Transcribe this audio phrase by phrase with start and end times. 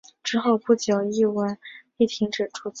[0.23, 1.55] 之后不久一文
[1.97, 2.69] 亦停止铸造。